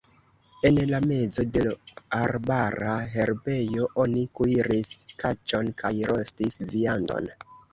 En 0.69 0.77
la 0.91 1.01
mezo 1.09 1.43
de 1.57 1.61
l' 1.65 1.75
arbara 2.21 2.95
herbejo 3.13 3.87
oni 4.07 4.25
kuiris 4.41 4.91
kaĉon 5.25 5.71
kaj 5.83 5.93
rostis 6.15 6.61
viandon. 6.75 7.31